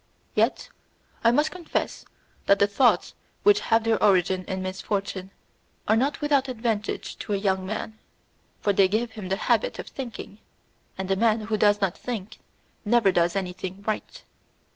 [0.33, 0.69] Yet
[1.23, 2.05] I must confess
[2.47, 3.13] that the thoughts
[3.43, 5.29] which have their origin in misfortune
[5.87, 7.99] are not without advantage to a young man,
[8.61, 10.39] for they give him the habit of thinking,
[10.97, 12.39] and the man who does not think
[12.83, 14.23] never does anything right.